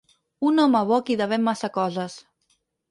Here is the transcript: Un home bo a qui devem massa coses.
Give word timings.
Un 0.51 0.61
home 0.63 0.81
bo 0.93 0.97
a 0.99 1.05
qui 1.11 1.19
devem 1.21 1.47
massa 1.51 1.73
coses. 1.81 2.21